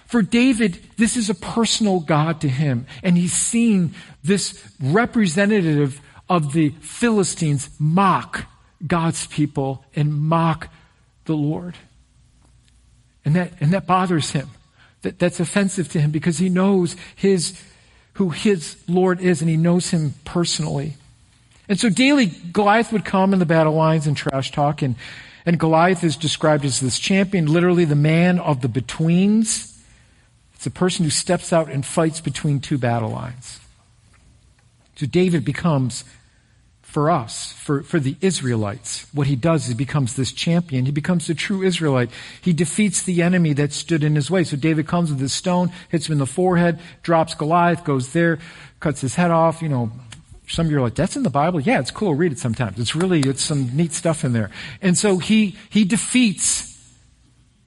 [0.10, 2.88] for David, this is a personal God to him.
[3.04, 8.46] And he's seen this representative of the Philistines mock
[8.86, 10.70] God's people and mock
[11.26, 11.76] the Lord.
[13.24, 14.50] And that, and that bothers him.
[15.04, 17.62] That, that's offensive to him because he knows his,
[18.14, 20.96] who his Lord is and he knows him personally.
[21.68, 24.96] And so daily, Goliath would come in the battle lines and trash talk and,
[25.46, 29.82] and Goliath is described as this champion, literally the man of the betweens.
[30.56, 33.60] It's a person who steps out and fights between two battle lines.
[34.96, 36.04] So David becomes,
[36.82, 40.86] for us, for, for the Israelites, what he does is he becomes this champion.
[40.86, 42.10] He becomes the true Israelite.
[42.42, 44.44] He defeats the enemy that stood in his way.
[44.44, 48.40] So David comes with his stone, hits him in the forehead, drops Goliath, goes there,
[48.82, 49.92] cuts his head off, you know,
[50.50, 51.60] some of you are like, that's in the Bible?
[51.60, 52.16] Yeah, it's cool.
[52.16, 52.80] Read it sometimes.
[52.80, 54.50] It's really, it's some neat stuff in there.
[54.82, 56.76] And so he, he defeats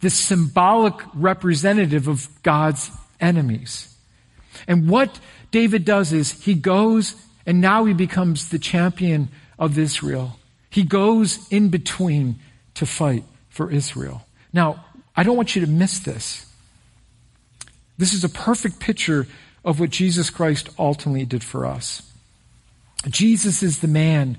[0.01, 2.91] this symbolic representative of God's
[3.21, 3.97] enemies.
[4.67, 5.21] And what
[5.53, 7.15] David does is he goes
[7.47, 10.39] and now he becomes the champion of Israel.
[10.69, 12.41] He goes in between
[12.75, 14.27] to fight for Israel.
[14.53, 14.85] Now,
[15.17, 16.47] I don't want you to miss this.
[17.97, 19.29] This is a perfect picture
[19.65, 22.03] of what Jesus Christ ultimately did for us.
[23.09, 24.39] Jesus is the man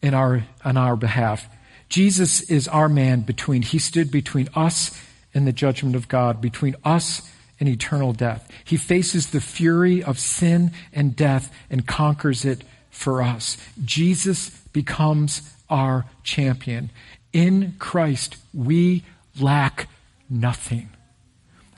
[0.00, 1.48] in our, on our behalf.
[1.88, 4.98] Jesus is our man between, he stood between us
[5.34, 7.30] and the judgment of God, between us
[7.60, 8.50] and eternal death.
[8.64, 13.56] He faces the fury of sin and death and conquers it for us.
[13.84, 16.90] Jesus becomes our champion.
[17.32, 19.04] In Christ, we
[19.40, 19.88] lack
[20.28, 20.90] nothing.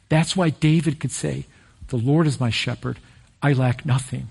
[0.08, 1.46] That's why David could say,
[1.88, 2.98] The Lord is my shepherd,
[3.42, 4.28] I lack nothing.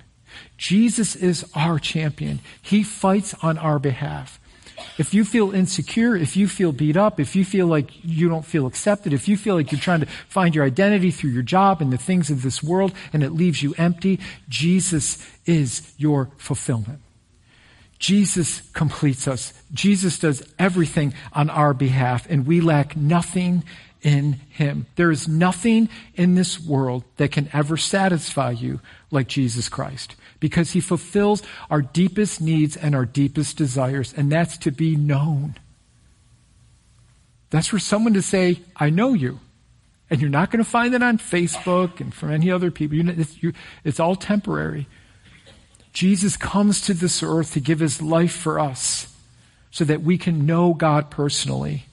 [0.57, 2.39] Jesus is our champion.
[2.61, 4.39] He fights on our behalf.
[4.97, 8.45] If you feel insecure, if you feel beat up, if you feel like you don't
[8.45, 11.81] feel accepted, if you feel like you're trying to find your identity through your job
[11.81, 14.19] and the things of this world and it leaves you empty,
[14.49, 16.99] Jesus is your fulfillment.
[17.99, 19.53] Jesus completes us.
[19.73, 23.63] Jesus does everything on our behalf and we lack nothing
[24.03, 24.85] in Him.
[24.95, 30.71] There is nothing in this world that can ever satisfy you like Jesus Christ because
[30.71, 35.55] he fulfills our deepest needs and our deepest desires, and that's to be known.
[37.49, 39.39] That's for someone to say, I know you.
[40.09, 42.97] And you're not going to find that on Facebook and from any other people.
[42.97, 44.87] You know, it's, you, it's all temporary.
[45.93, 49.07] Jesus comes to this earth to give his life for us
[49.71, 51.85] so that we can know God personally.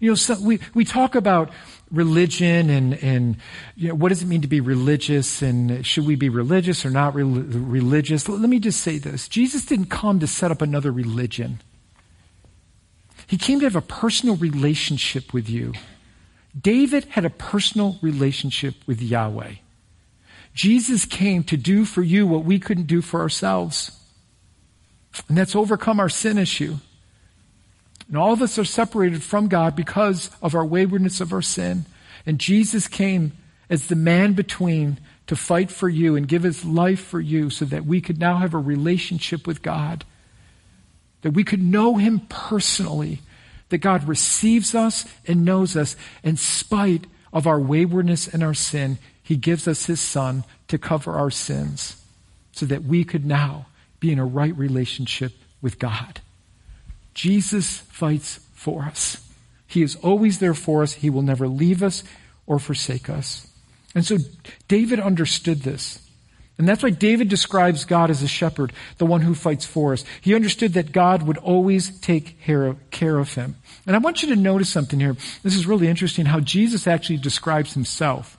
[0.00, 1.50] You know, so we, we talk about
[1.90, 3.36] religion and, and
[3.76, 6.90] you know, what does it mean to be religious and should we be religious or
[6.90, 8.28] not re- religious?
[8.28, 9.28] Let me just say this.
[9.28, 11.60] Jesus didn't come to set up another religion.
[13.26, 15.72] He came to have a personal relationship with you.
[16.58, 19.54] David had a personal relationship with Yahweh.
[20.54, 23.98] Jesus came to do for you what we couldn't do for ourselves.
[25.28, 26.76] And that's overcome our sin issue.
[28.08, 31.86] And all of us are separated from God because of our waywardness of our sin.
[32.26, 33.32] And Jesus came
[33.70, 37.64] as the man between to fight for you and give his life for you so
[37.64, 40.04] that we could now have a relationship with God.
[41.22, 43.20] That we could know him personally.
[43.70, 48.98] That God receives us and knows us in spite of our waywardness and our sin.
[49.22, 52.02] He gives us his son to cover our sins
[52.52, 53.66] so that we could now
[53.98, 56.20] be in a right relationship with God.
[57.14, 59.20] Jesus fights for us.
[59.66, 60.94] He is always there for us.
[60.94, 62.04] He will never leave us
[62.46, 63.48] or forsake us.
[63.94, 64.18] And so
[64.68, 66.00] David understood this.
[66.56, 70.04] And that's why David describes God as a shepherd, the one who fights for us.
[70.20, 73.56] He understood that God would always take care of him.
[73.86, 75.16] And I want you to notice something here.
[75.42, 78.36] This is really interesting how Jesus actually describes himself.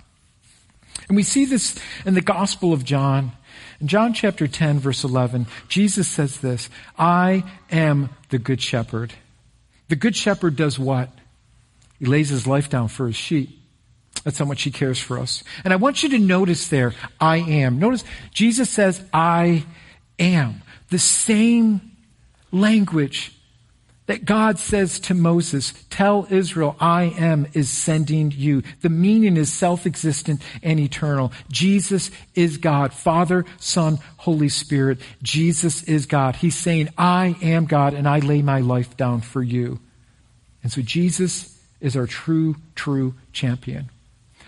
[1.10, 3.34] And we see this in the Gospel of John.
[3.82, 9.14] In John chapter 10, verse 11, Jesus says this I am the good shepherd.
[9.88, 11.10] The good shepherd does what?
[12.00, 13.62] He lays his life down for his sheep.
[14.24, 15.44] That's how much he cares for us.
[15.64, 17.78] And I want you to notice there, I am.
[17.78, 19.66] Notice Jesus says, I
[20.18, 20.64] am.
[20.90, 21.92] The same
[22.52, 23.35] language
[24.08, 28.62] that God says to Moses, tell Israel, I am is sending you.
[28.82, 31.32] The meaning is self-existent and eternal.
[31.52, 32.94] Jesus is God.
[32.94, 35.00] Father, Son, Holy Spirit.
[35.24, 36.36] Jesus is God.
[36.36, 39.80] He's saying, I am God and I lay my life down for you.
[40.62, 43.90] And so Jesus is our true, true champion.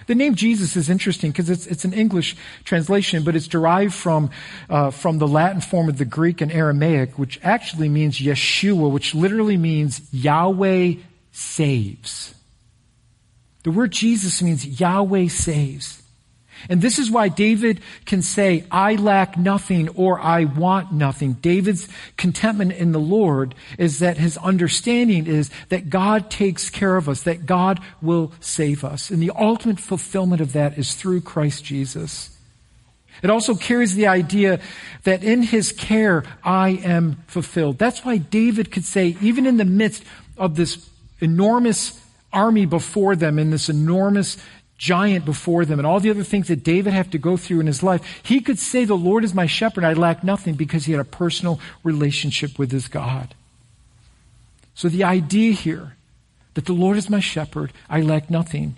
[0.08, 4.32] The name Jesus is interesting because it's, it's an English translation, but it's derived from,
[4.70, 9.14] uh, from the Latin form of the Greek and Aramaic, which actually means Yeshua, which
[9.14, 10.96] literally means Yahweh
[11.32, 12.34] saves.
[13.64, 16.02] The word Jesus means Yahweh saves.
[16.70, 21.34] And this is why David can say, I lack nothing or I want nothing.
[21.34, 27.08] David's contentment in the Lord is that his understanding is that God takes care of
[27.08, 29.10] us, that God will save us.
[29.10, 32.38] And the ultimate fulfillment of that is through Christ Jesus.
[33.24, 34.60] It also carries the idea
[35.04, 37.78] that in his care, I am fulfilled.
[37.80, 40.04] That's why David could say, even in the midst
[40.38, 40.88] of this
[41.20, 42.00] enormous
[42.32, 44.38] army before them, in this enormous
[44.78, 47.68] giant before them and all the other things that David had to go through in
[47.68, 50.92] his life, he could say, The Lord is my shepherd, I lack nothing because he
[50.92, 53.34] had a personal relationship with his God.
[54.76, 55.96] So the idea here
[56.54, 58.76] that the Lord is my shepherd, I lack nothing,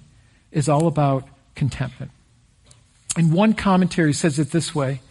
[0.51, 2.11] is all about contentment.
[3.17, 5.01] And one commentary says it this way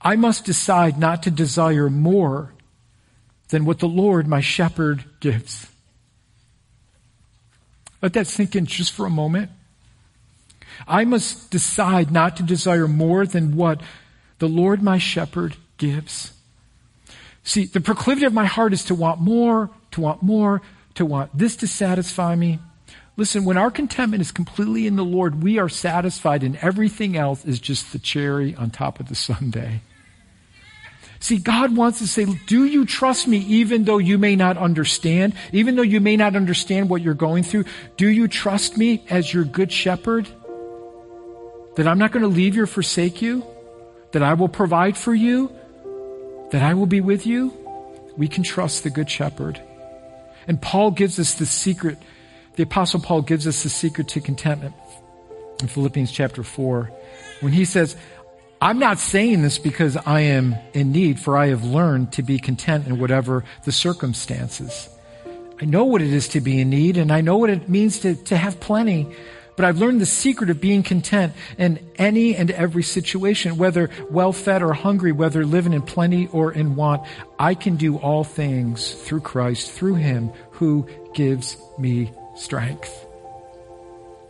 [0.00, 2.54] I must decide not to desire more
[3.48, 5.66] than what the Lord, my shepherd, gives.
[8.00, 9.50] Let that sink in just for a moment.
[10.86, 13.80] I must decide not to desire more than what
[14.38, 16.32] the Lord my shepherd gives.
[17.42, 20.62] See, the proclivity of my heart is to want more, to want more,
[20.94, 22.58] to want this to satisfy me.
[23.16, 27.44] Listen, when our contentment is completely in the Lord, we are satisfied and everything else
[27.44, 29.80] is just the cherry on top of the sundae.
[31.20, 35.34] See, God wants to say, do you trust me even though you may not understand?
[35.52, 37.64] Even though you may not understand what you're going through?
[37.96, 40.28] Do you trust me as your good shepherd?
[41.78, 43.46] That I'm not going to leave you or forsake you,
[44.10, 45.52] that I will provide for you,
[46.50, 47.54] that I will be with you,
[48.16, 49.62] we can trust the Good Shepherd.
[50.48, 51.96] And Paul gives us the secret,
[52.56, 54.74] the Apostle Paul gives us the secret to contentment
[55.60, 56.90] in Philippians chapter 4
[57.42, 57.94] when he says,
[58.60, 62.40] I'm not saying this because I am in need, for I have learned to be
[62.40, 64.88] content in whatever the circumstances.
[65.62, 68.00] I know what it is to be in need, and I know what it means
[68.00, 69.14] to, to have plenty.
[69.58, 74.32] But I've learned the secret of being content in any and every situation, whether well
[74.32, 77.02] fed or hungry, whether living in plenty or in want.
[77.40, 83.04] I can do all things through Christ, through Him who gives me strength.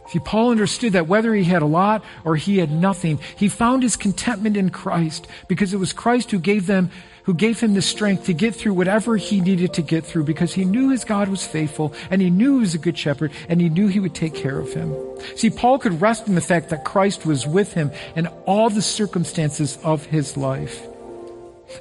[0.09, 3.83] See, Paul understood that whether he had a lot or he had nothing, he found
[3.83, 6.91] his contentment in Christ because it was Christ who gave them
[7.29, 10.55] who gave him the strength to get through whatever he needed to get through because
[10.55, 13.61] he knew his God was faithful and he knew he was a good shepherd and
[13.61, 14.97] he knew he would take care of him.
[15.37, 18.81] See, Paul could rest in the fact that Christ was with him in all the
[18.81, 20.81] circumstances of his life.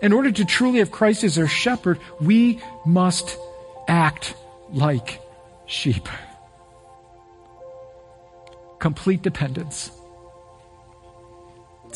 [0.01, 3.37] In order to truly have Christ as our shepherd, we must
[3.87, 4.35] act
[4.73, 5.21] like
[5.65, 6.09] sheep.
[8.79, 9.96] Complete dependence.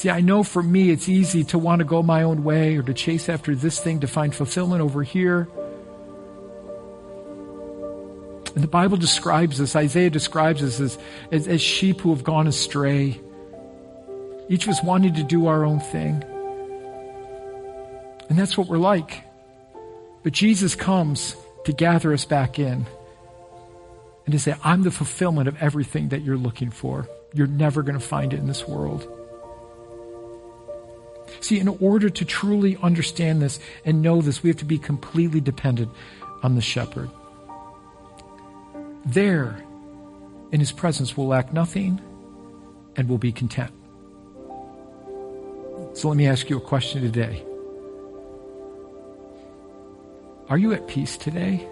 [0.02, 2.82] See, I know for me it's easy to want to go my own way or
[2.82, 5.48] to chase after this thing to find fulfillment over here.
[8.56, 10.98] And the Bible describes us, Isaiah describes us as,
[11.32, 13.22] as, as sheep who have gone astray.
[14.50, 16.24] Each of us wanting to do our own thing.
[18.28, 19.24] And that's what we're like.
[20.24, 21.36] But Jesus comes
[21.66, 22.88] to gather us back in
[24.26, 27.08] and to say, I'm the fulfillment of everything that you're looking for.
[27.36, 29.08] You're never going to find it in this world.
[31.42, 35.42] See, in order to truly understand this and know this, we have to be completely
[35.42, 35.92] dependent
[36.44, 37.10] on the shepherd.
[39.06, 39.64] There,
[40.52, 42.00] in his presence, we'll lack nothing
[42.96, 43.72] and we'll be content.
[45.94, 47.44] So let me ask you a question today.
[50.48, 51.68] Are you at peace today?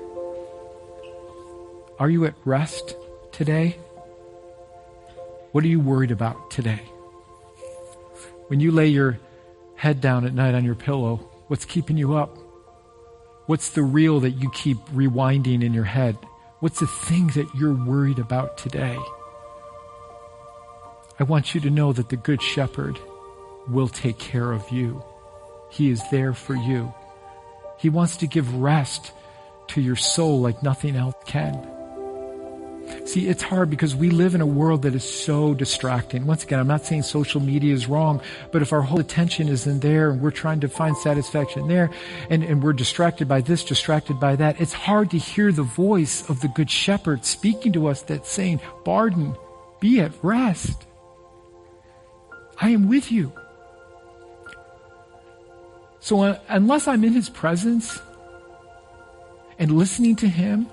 [1.99, 2.95] Are you at rest
[3.31, 3.77] today?
[5.51, 6.81] What are you worried about today?
[8.47, 9.19] When you lay your
[9.79, 11.15] head down at night on your pillow,
[11.47, 12.37] what's keeping you up?
[13.45, 16.17] What's the reel that you keep rewinding in your head?
[16.59, 18.99] What's the thing that you're worried about today?
[21.17, 22.99] I want you to know that the Good Shepherd
[23.69, 25.01] will take care of you.
[25.69, 26.93] He is there for you.
[27.77, 29.13] He wants to give rest
[29.69, 31.78] to your soul like nothing else can.
[33.05, 36.27] See, it's hard because we live in a world that is so distracting.
[36.27, 38.21] Once again, I'm not saying social media is wrong,
[38.51, 41.89] but if our whole attention is in there and we're trying to find satisfaction there
[42.29, 46.29] and, and we're distracted by this, distracted by that, it's hard to hear the voice
[46.29, 49.35] of the good shepherd speaking to us that's saying, Barden,
[49.79, 50.85] be at rest.
[52.61, 53.31] I am with you.
[55.99, 57.99] So uh, unless I'm in his presence
[59.57, 60.67] and listening to him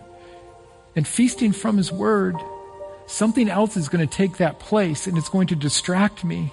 [0.97, 2.35] and feasting from his word,
[3.07, 6.53] something else is going to take that place and it's going to distract me.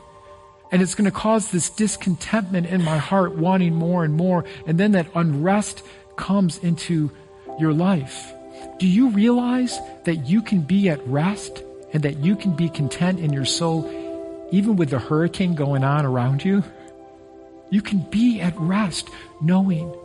[0.71, 4.43] And it's going to cause this discontentment in my heart, wanting more and more.
[4.65, 5.83] And then that unrest
[6.15, 7.11] comes into
[7.59, 8.33] your life.
[8.79, 13.19] Do you realize that you can be at rest and that you can be content
[13.19, 13.87] in your soul
[14.51, 16.63] even with the hurricane going on around you?
[17.69, 19.09] You can be at rest
[19.41, 19.95] knowing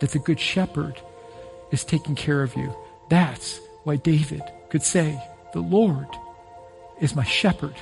[0.00, 1.00] that the Good Shepherd
[1.70, 2.74] is taking care of you.
[3.08, 5.18] That's why David could say,
[5.54, 6.08] The Lord
[7.00, 7.74] is my shepherd.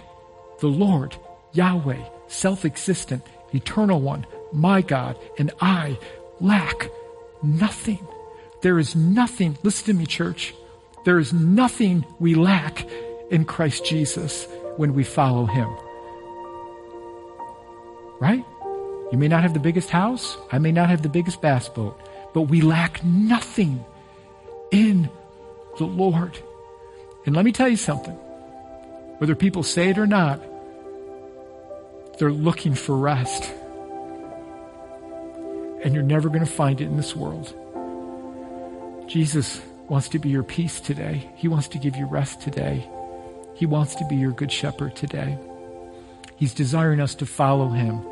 [0.61, 1.17] The Lord,
[1.53, 5.99] Yahweh, self existent, eternal one, my God, and I
[6.41, 6.89] lack
[7.43, 8.07] nothing.
[8.63, 10.55] There is nothing, listen to me, church.
[11.05, 12.87] There is nothing we lack
[13.33, 15.69] in Christ Jesus when we follow him.
[18.21, 18.45] Right?
[19.11, 20.37] You may not have the biggest house.
[20.53, 21.99] I may not have the biggest bass boat,
[22.33, 23.85] but we lack nothing
[24.71, 25.11] in
[25.79, 26.39] the Lord.
[27.25, 28.15] And let me tell you something.
[29.19, 30.41] Whether people say it or not,
[32.19, 33.53] they're looking for rest.
[35.83, 37.55] And you're never going to find it in this world.
[39.09, 41.31] Jesus wants to be your peace today.
[41.37, 42.89] He wants to give you rest today.
[43.55, 45.39] He wants to be your good shepherd today.
[46.37, 48.05] He's desiring us to follow him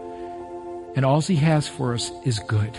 [0.94, 2.70] and all he has for us is good.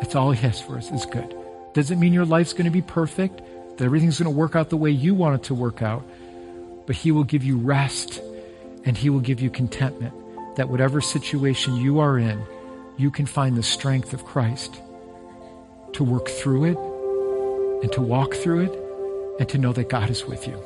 [0.00, 1.34] That's all he has for us is good.
[1.74, 3.40] Doesn't mean your life's going to be perfect,
[3.76, 6.02] that everything's going to work out the way you want it to work out,
[6.86, 8.20] but he will give you rest
[8.84, 10.14] and he will give you contentment
[10.56, 12.42] that whatever situation you are in,
[12.96, 14.80] you can find the strength of Christ
[15.92, 16.78] to work through it
[17.82, 20.62] and to walk through it and to know that God is with you.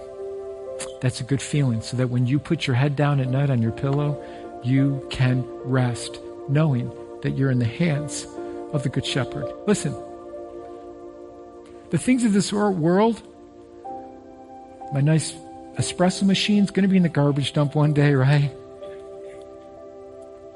[1.00, 3.62] That's a good feeling so that when you put your head down at night on
[3.62, 4.20] your pillow,
[4.64, 6.90] you can rest knowing
[7.22, 8.26] that you're in the hands
[8.72, 9.52] of the Good Shepherd.
[9.66, 9.94] Listen,
[11.94, 13.22] the things of this world,
[14.92, 15.32] my nice
[15.76, 18.50] espresso machine's going to be in the garbage dump one day, right?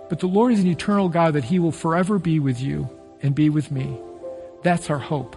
[0.08, 2.90] But the Lord is an eternal God that He will forever be with you
[3.22, 4.00] and be with me.
[4.64, 5.36] That's our hope,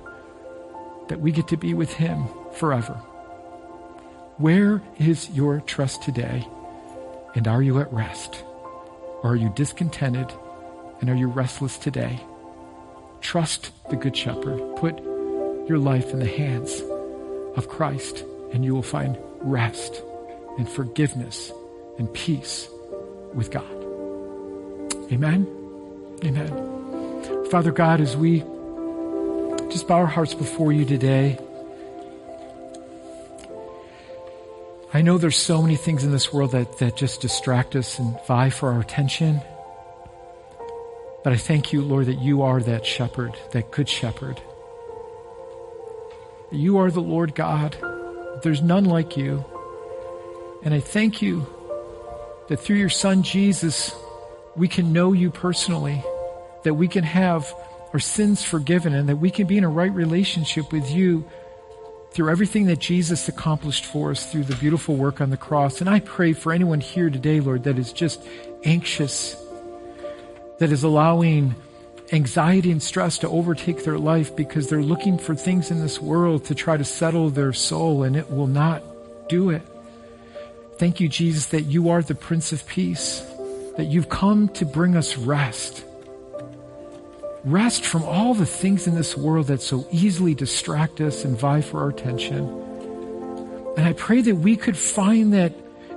[1.10, 2.96] that we get to be with Him forever.
[4.38, 6.48] Where is your trust today?
[7.36, 8.44] And are you at rest?
[9.22, 10.34] Or are you discontented
[11.00, 12.20] and are you restless today?
[13.22, 14.78] Trust the Good Shepherd.
[14.78, 15.11] Put
[15.68, 16.82] your life in the hands
[17.56, 20.02] of Christ, and you will find rest
[20.58, 21.52] and forgiveness
[21.98, 22.70] and peace
[23.34, 23.64] with God.
[25.12, 25.48] Amen.
[26.24, 27.46] Amen.
[27.50, 28.40] Father God, as we
[29.70, 31.38] just bow our hearts before you today,
[34.94, 38.18] I know there's so many things in this world that, that just distract us and
[38.28, 39.42] vie for our attention.
[41.24, 44.42] But I thank you, Lord, that you are that shepherd, that good shepherd.
[46.52, 47.78] You are the Lord God.
[48.44, 49.46] There's none like you.
[50.64, 51.48] And I thank you
[52.50, 53.96] that through your Son Jesus,
[54.58, 56.04] we can know you personally,
[56.64, 57.54] that we can have
[57.94, 61.26] our sins forgiven, and that we can be in a right relationship with you
[62.12, 65.80] through everything that Jesus accomplished for us through the beautiful work on the cross.
[65.80, 68.22] And I pray for anyone here today, Lord, that is just
[68.66, 69.38] anxious,
[70.60, 71.56] that is allowing
[72.12, 76.46] anxiety and stress to overtake their life because they're looking for things in this world
[76.46, 78.84] to try to settle their soul and it will not
[79.30, 79.62] do it.
[80.78, 83.20] Thank you, Jesus, that you are the Prince of Peace,
[83.78, 85.86] that you've come to bring us rest
[87.44, 91.62] rest from all the things in this world that so easily distract us and vie
[91.62, 92.46] for our attention.
[93.78, 95.54] And I pray that we could find that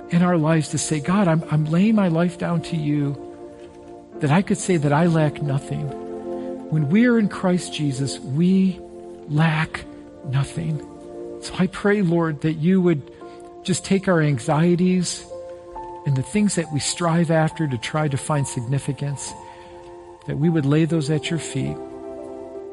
[0.09, 3.21] in our lives to say, God, I'm, I'm laying my life down to you,
[4.19, 6.04] that I could say that I lack nothing.
[6.75, 8.81] When we are in Christ Jesus, we
[9.29, 9.85] lack
[10.25, 10.77] nothing.
[11.41, 13.01] So I pray, Lord, that you would
[13.63, 15.25] just take our anxieties
[16.05, 19.31] and the things that we strive after to try to find significance
[20.27, 21.77] that we would lay those at your feet,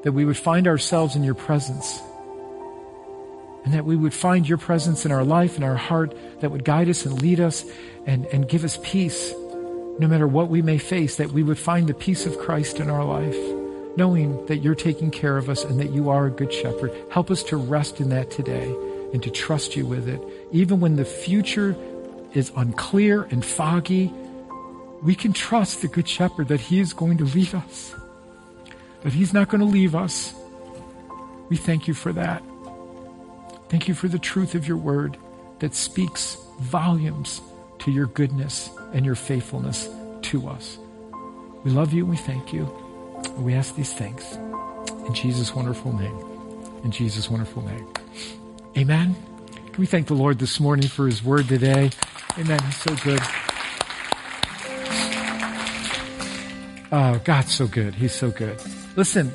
[0.03, 2.00] that we would find ourselves in your presence,
[3.64, 6.64] and that we would find your presence in our life, in our heart, that would
[6.64, 7.64] guide us and lead us
[8.05, 9.32] and, and give us peace
[10.00, 12.90] no matter what we may face, that we would find the peace of Christ in
[12.90, 13.36] our life,
[13.97, 16.93] knowing that you're taking care of us and that you are a good shepherd.
[17.11, 18.74] Help us to rest in that today
[19.12, 20.20] and to trust you with it.
[20.51, 21.76] Even when the future
[22.32, 24.12] is unclear and foggy,
[25.03, 27.95] we can trust the good shepherd that he is going to lead us,
[29.03, 30.34] that he's not going to leave us.
[31.49, 32.43] We thank you for that.
[33.68, 35.16] Thank you for the truth of your word
[35.59, 37.40] that speaks volumes
[37.80, 39.88] to your goodness and your faithfulness
[40.22, 40.78] to us.
[41.64, 42.81] We love you and we thank you.
[43.38, 44.34] We ask these things
[45.06, 46.16] in Jesus' wonderful name.
[46.84, 47.92] In Jesus' wonderful name.
[48.76, 49.16] Amen.
[49.72, 51.90] Can we thank the Lord this morning for his word today?
[52.38, 52.62] Amen.
[52.62, 53.20] He's so good.
[56.94, 57.94] Oh, God's so good.
[57.94, 58.60] He's so good.
[58.96, 59.32] Listen,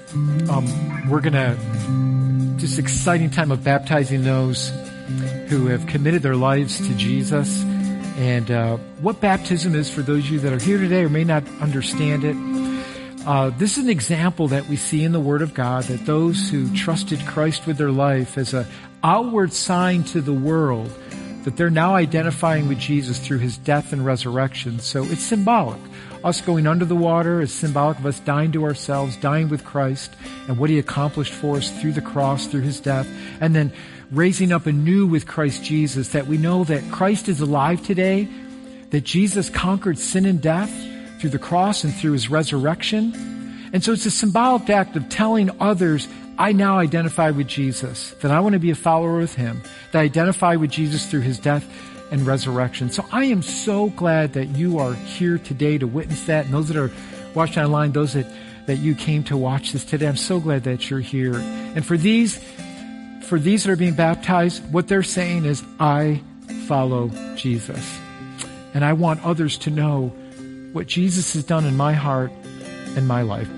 [0.50, 4.70] um, we're going to, just exciting time of baptizing those
[5.48, 7.64] who have committed their lives to Jesus.
[8.18, 11.24] And uh, what baptism is for those of you that are here today or may
[11.24, 12.36] not understand it.
[13.28, 16.50] Uh, this is an example that we see in the Word of God that those
[16.50, 18.66] who trusted Christ with their life as an
[19.04, 20.90] outward sign to the world
[21.44, 24.80] that they're now identifying with Jesus through his death and resurrection.
[24.80, 25.82] So it's symbolic.
[26.24, 30.16] Us going under the water is symbolic of us dying to ourselves, dying with Christ,
[30.48, 33.10] and what he accomplished for us through the cross, through his death,
[33.42, 33.74] and then
[34.10, 38.30] raising up anew with Christ Jesus, that we know that Christ is alive today,
[38.92, 40.72] that Jesus conquered sin and death
[41.20, 43.14] through the cross and through his resurrection.
[43.74, 46.08] And so it's a symbolic act of telling others
[46.38, 49.62] I now identify with Jesus, that I want to be a follower of him,
[49.92, 51.66] that I identify with Jesus through his death
[52.12, 52.92] and resurrection.
[52.92, 56.46] So I am so glad that you are here today to witness that.
[56.46, 56.92] And those that are
[57.34, 58.28] watching online, those that,
[58.68, 61.36] that you came to watch this today, I'm so glad that you're here.
[61.36, 62.38] And for these,
[63.24, 66.22] for these that are being baptized, what they're saying is, I
[66.68, 68.00] follow Jesus.
[68.74, 70.14] And I want others to know
[70.74, 72.32] what Jesus has done in my heart
[72.96, 73.50] and my life.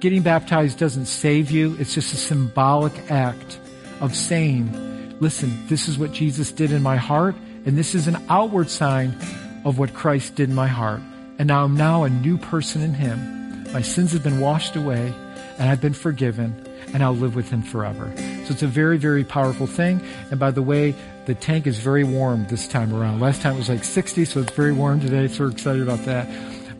[0.00, 1.76] Getting baptized doesn't save you.
[1.78, 3.58] It's just a symbolic act
[4.00, 7.34] of saying, listen, this is what Jesus did in my heart,
[7.66, 9.16] and this is an outward sign
[9.64, 11.00] of what Christ did in my heart.
[11.38, 13.72] And now I'm now a new person in Him.
[13.72, 15.12] My sins have been washed away,
[15.58, 16.54] and I've been forgiven,
[16.94, 18.12] and I'll live with Him forever.
[18.16, 20.00] So it's a very, very powerful thing.
[20.30, 20.94] And by the way,
[21.26, 23.20] the tank is very warm this time around.
[23.20, 26.04] Last time it was like 60, so it's very warm today, so we're excited about
[26.06, 26.26] that.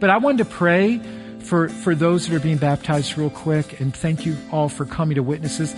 [0.01, 1.01] But I wanted to pray
[1.41, 3.81] for, for those that are being baptized real quick.
[3.81, 5.75] And thank you all for coming to witnesses.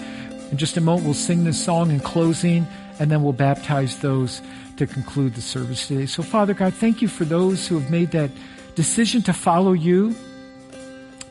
[0.51, 2.66] In just a moment, we'll sing this song in closing,
[2.99, 4.43] and then we'll baptize those
[4.77, 6.07] to conclude the service today.
[6.07, 8.31] So, Father God, thank you for those who have made that
[8.75, 10.14] decision to follow you,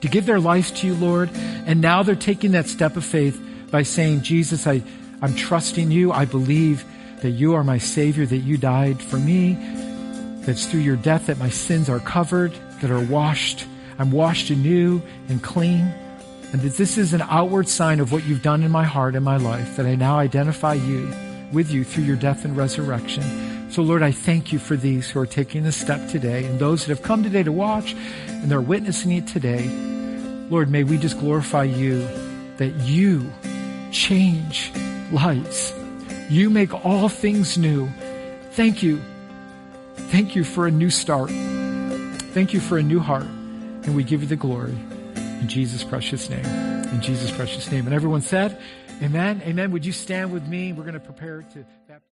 [0.01, 1.29] to give their lives to you, Lord.
[1.33, 4.81] And now they're taking that step of faith by saying, Jesus, I,
[5.21, 6.11] I'm trusting you.
[6.11, 6.85] I believe
[7.21, 9.57] that you are my Savior, that you died for me,
[10.45, 13.65] that's through your death that my sins are covered, that are washed
[13.99, 15.93] I'm washed anew and clean.
[16.51, 19.23] And that this is an outward sign of what you've done in my heart and
[19.23, 21.13] my life, that I now identify you
[21.51, 23.71] with you through your death and resurrection.
[23.71, 26.85] So Lord, I thank you for these who are taking this step today and those
[26.85, 27.93] that have come today to watch
[28.27, 29.67] and they're witnessing it today.
[30.49, 32.07] Lord, may we just glorify you
[32.57, 33.31] that you
[33.91, 34.71] change
[35.11, 35.71] lives.
[36.29, 37.89] You make all things new.
[38.53, 39.01] Thank you.
[39.95, 41.29] Thank you for a new start.
[42.33, 43.25] Thank you for a new heart.
[43.25, 44.77] And we give you the glory
[45.41, 46.45] in Jesus' precious name.
[46.45, 47.85] In Jesus' precious name.
[47.85, 48.59] And everyone said,
[49.01, 49.41] Amen.
[49.45, 49.71] Amen.
[49.71, 50.73] Would you stand with me?
[50.73, 51.65] We're going to prepare to.